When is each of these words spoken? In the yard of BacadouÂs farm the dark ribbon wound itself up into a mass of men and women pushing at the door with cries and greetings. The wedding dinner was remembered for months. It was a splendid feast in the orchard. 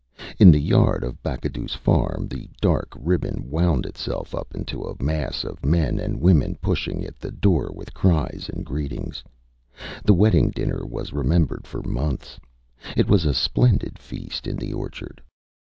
In 0.39 0.49
the 0.49 0.59
yard 0.59 1.03
of 1.03 1.21
BacadouÂs 1.21 1.77
farm 1.77 2.27
the 2.27 2.49
dark 2.59 2.91
ribbon 2.97 3.47
wound 3.51 3.85
itself 3.85 4.33
up 4.33 4.55
into 4.55 4.81
a 4.81 4.95
mass 4.99 5.43
of 5.43 5.63
men 5.63 5.99
and 5.99 6.19
women 6.19 6.55
pushing 6.59 7.05
at 7.05 7.19
the 7.19 7.29
door 7.29 7.71
with 7.71 7.93
cries 7.93 8.49
and 8.51 8.65
greetings. 8.65 9.23
The 10.03 10.15
wedding 10.15 10.49
dinner 10.49 10.83
was 10.87 11.13
remembered 11.13 11.67
for 11.67 11.83
months. 11.83 12.39
It 12.97 13.07
was 13.07 13.25
a 13.25 13.33
splendid 13.35 13.99
feast 13.99 14.47
in 14.47 14.55
the 14.55 14.73
orchard. 14.73 15.21